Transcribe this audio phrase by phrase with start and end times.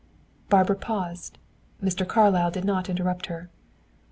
[0.49, 1.37] Barbara paused.
[1.79, 2.07] Mr.
[2.07, 3.51] Carlyle did not interrupt her.